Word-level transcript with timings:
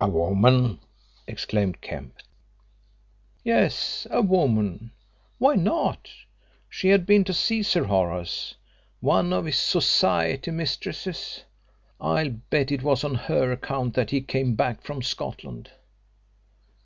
"A 0.00 0.08
woman!" 0.08 0.80
exclaimed 1.28 1.80
Kemp. 1.80 2.16
"Yes, 3.44 4.08
a 4.10 4.20
woman. 4.20 4.90
Why 5.38 5.54
not? 5.54 6.10
She 6.68 6.88
had 6.88 7.06
been 7.06 7.22
to 7.22 7.32
see 7.32 7.62
Sir 7.62 7.84
Horace. 7.84 8.56
One 8.98 9.32
of 9.32 9.44
his 9.44 9.54
Society 9.56 10.50
mistresses. 10.50 11.44
I'll 12.00 12.30
bet 12.50 12.72
it 12.72 12.82
was 12.82 13.04
on 13.04 13.14
her 13.14 13.52
account 13.52 13.94
that 13.94 14.10
he 14.10 14.20
came 14.20 14.56
back 14.56 14.82
from 14.82 15.00
Scotland." 15.00 15.70